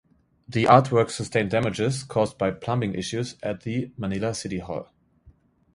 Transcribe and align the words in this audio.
The 0.47 0.63
artwork 0.63 1.11
sustained 1.11 1.51
damages 1.51 2.01
caused 2.01 2.39
by 2.39 2.49
plumbing 2.49 2.95
issues 2.95 3.35
at 3.43 3.61
the 3.61 3.91
Manila 3.97 4.33
City 4.33 4.57
Hall. 4.57 4.89